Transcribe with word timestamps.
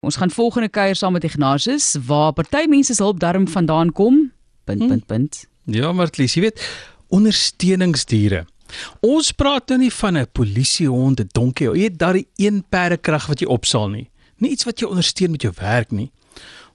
Ons 0.00 0.16
gaan 0.16 0.30
volgende 0.32 0.68
kuier 0.72 0.96
saam 0.96 1.12
met 1.12 1.24
Ignatius 1.24 1.92
waar 2.06 2.32
party 2.32 2.64
mense 2.72 2.94
se 2.94 3.02
hulp 3.02 3.18
darm 3.20 3.48
vandaan 3.48 3.92
kom. 3.92 4.30
Punt 4.64 4.86
punt 4.88 5.06
punt. 5.06 5.44
Ja, 5.64 5.92
maar 5.92 6.08
Lies, 6.16 6.34
jy 6.34 6.46
weet, 6.46 6.62
ondersteuningsdiere. 7.12 8.46
Ons 9.04 9.32
praat 9.36 9.68
nou 9.68 9.78
nie 9.82 9.90
van 9.92 10.16
'n 10.16 10.26
polisiehond, 10.32 11.20
'n 11.20 11.28
donkie, 11.32 11.66
jy 11.66 11.72
weet 11.72 11.98
daardie 11.98 12.26
een 12.36 12.64
perdekrag 12.68 13.26
wat 13.26 13.40
jy 13.40 13.46
opsaal 13.46 13.88
nie. 13.88 14.08
Nie 14.36 14.50
iets 14.50 14.64
wat 14.64 14.78
jou 14.78 14.90
ondersteun 14.90 15.30
met 15.30 15.42
jou 15.42 15.52
werk 15.56 15.90
nie. 15.90 16.10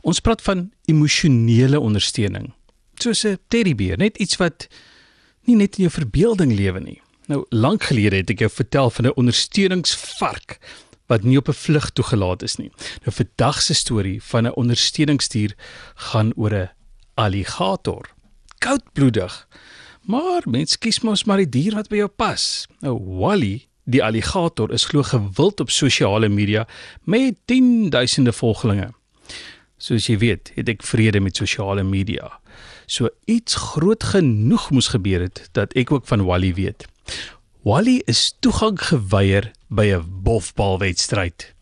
Ons 0.01 0.19
praat 0.19 0.41
van 0.41 0.71
emosionele 0.85 1.79
ondersteuning. 1.79 2.53
Soos 2.95 3.25
'n 3.25 3.39
teddybeer, 3.47 3.97
net 3.97 4.17
iets 4.17 4.35
wat 4.37 4.67
nie 5.45 5.55
net 5.55 5.77
in 5.77 5.89
jou 5.89 5.91
verbeelding 5.91 6.53
lewe 6.53 6.79
nie. 6.79 7.01
Nou, 7.27 7.45
lank 7.49 7.83
gelede 7.83 8.15
het 8.15 8.29
ek 8.29 8.39
jou 8.39 8.51
vertel 8.51 8.89
van 8.89 9.05
'n 9.05 9.15
ondersteuningsvark 9.15 10.59
wat 11.07 11.23
nie 11.23 11.37
op 11.37 11.47
'n 11.47 11.53
vlug 11.53 11.89
toegelaat 11.89 12.41
is 12.41 12.55
nie. 12.55 12.71
Nou 13.03 13.13
vandag 13.15 13.61
se 13.61 13.73
storie 13.73 14.23
van 14.23 14.45
'n 14.47 14.55
ondersteuningsdier 14.55 15.55
gaan 15.95 16.33
oor 16.35 16.53
'n 16.53 16.69
alligator. 17.13 18.09
Koudbloedig. 18.57 19.47
Maar 20.01 20.41
mens 20.45 20.77
kies 20.77 20.99
mos 20.99 21.23
maar 21.23 21.37
die 21.37 21.49
dier 21.49 21.73
wat 21.75 21.89
by 21.89 21.95
jou 21.95 22.07
pas. 22.07 22.67
Nou 22.79 22.99
Wally, 23.17 23.67
die 23.83 24.03
alligator 24.03 24.71
is 24.73 24.85
glo 24.85 25.03
gewild 25.03 25.59
op 25.59 25.69
sosiale 25.69 26.29
media 26.29 26.67
met 27.03 27.35
10000de 27.45 28.33
volgelinge. 28.33 28.93
Soos 29.77 30.07
jy 30.07 30.17
weet, 30.17 30.51
het 30.55 30.69
ek 30.69 30.83
vrede 30.83 31.19
met 31.19 31.35
sosiale 31.35 31.83
media. 31.83 32.39
So 32.85 33.09
iets 33.25 33.55
groot 33.55 34.03
genoeg 34.03 34.69
moes 34.71 34.87
gebeur 34.87 35.25
het 35.25 35.49
dat 35.51 35.73
ek 35.73 35.91
ook 35.91 36.05
van 36.07 36.25
Wally 36.25 36.53
weet. 36.53 36.85
Wally 37.65 38.01
is 38.05 38.35
toegang 38.39 38.77
geweier 38.77 39.51
by 39.75 39.91
'n 39.93 40.05
bofbalwedstryd. 40.23 41.53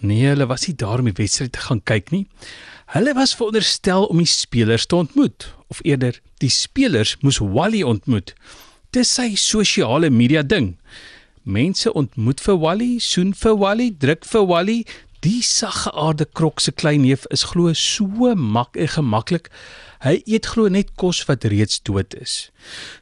Nee, 0.00 0.26
hulle 0.26 0.46
was 0.46 0.66
nie 0.66 0.76
daar 0.76 0.98
om 0.98 1.08
die 1.08 1.16
wedstryd 1.16 1.52
te 1.52 1.64
gaan 1.64 1.82
kyk 1.82 2.10
nie. 2.10 2.26
Hulle 2.92 3.14
was 3.14 3.34
veronderstel 3.34 4.04
om 4.06 4.18
die 4.20 4.28
spelers 4.28 4.86
te 4.86 4.96
ontmoet, 4.96 5.54
of 5.68 5.80
eerder, 5.82 6.20
die 6.38 6.50
spelers 6.52 7.16
moes 7.20 7.38
Wally 7.38 7.82
ontmoet. 7.82 8.34
Dis 8.90 9.14
sy 9.14 9.34
sosiale 9.40 10.10
media 10.10 10.42
ding. 10.42 10.76
Mense 11.42 11.92
ontmoet 11.92 12.40
vir 12.40 12.60
Wally, 12.60 12.98
soen 12.98 13.32
vir 13.34 13.56
Wally, 13.58 13.90
druk 13.98 14.24
vir 14.28 14.46
Wally. 14.46 14.78
Die 15.24 15.40
saggeaarde 15.42 16.26
krok 16.36 16.60
se 16.60 16.72
klein 16.72 17.00
neef 17.00 17.24
is 17.32 17.46
glo 17.48 17.72
so 17.72 18.34
mak 18.36 18.76
en 18.76 18.88
gemaklik. 18.88 19.48
Hy 20.04 20.18
eet 20.26 20.50
glo 20.52 20.68
net 20.68 20.92
kos 21.00 21.22
wat 21.28 21.46
reeds 21.48 21.80
dood 21.80 22.14
is. 22.20 22.50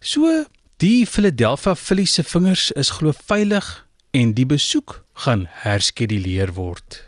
So 0.01 0.45
die 0.79 1.07
Philadelphia 1.07 1.75
Phillies 1.75 2.15
se 2.15 2.23
vingers 2.23 2.71
is 2.79 2.95
glo 2.99 3.11
veilig 3.13 3.83
en 4.13 4.35
die 4.37 4.47
besoek 4.47 4.99
gaan 5.25 5.47
herskeduleer 5.65 6.53
word. 6.57 7.01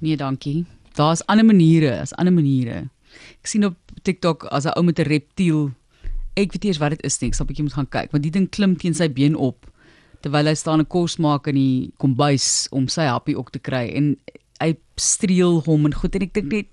Nee, 0.00 0.16
dankie. 0.16 0.64
Daar's 0.94 1.24
ander 1.26 1.46
maniere, 1.46 1.96
is 2.02 2.14
ander 2.14 2.34
maniere. 2.34 2.84
Ek 3.42 3.50
sien 3.50 3.66
op 3.66 3.76
TikTok 4.06 4.46
as 4.54 4.66
'n 4.66 4.76
ou 4.78 4.84
met 4.84 4.98
'n 4.98 5.10
reptiel. 5.10 5.72
Ek 6.36 6.52
weet 6.52 6.62
nie 6.62 6.70
eens 6.70 6.78
wat 6.78 6.90
dit 6.90 7.02
is 7.04 7.20
nie. 7.20 7.28
Ek 7.28 7.34
sal 7.34 7.46
'n 7.46 7.48
bietjie 7.48 7.64
moet 7.64 7.78
gaan 7.78 7.88
kyk, 7.88 8.12
want 8.12 8.22
die 8.22 8.30
ding 8.30 8.50
klim 8.50 8.76
teen 8.76 8.94
sy 8.94 9.08
been 9.08 9.36
op 9.36 9.66
terwyl 10.22 10.46
hy 10.46 10.54
staan 10.54 10.80
'n 10.80 10.86
kos 10.86 11.18
maak 11.18 11.46
in 11.46 11.54
die 11.54 11.92
kombuis 11.98 12.68
om 12.70 12.88
sy 12.88 13.04
happie 13.04 13.36
ook 13.36 13.50
te 13.50 13.58
kry 13.58 13.90
en 13.94 14.16
hy 14.60 14.76
streel 14.96 15.60
hom 15.66 15.84
en 15.84 15.94
goed 15.94 16.14
en 16.14 16.22
ek 16.22 16.32
dink 16.32 16.52
net 16.52 16.66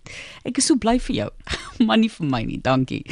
ek 0.45 0.57
is 0.57 0.65
so 0.65 0.75
bly 0.75 0.99
vir 0.99 1.15
jou. 1.15 1.29
maar 1.85 1.97
nie 1.97 2.09
vir 2.09 2.27
my 2.27 2.43
nie. 2.43 2.61
Dankie. 2.61 3.03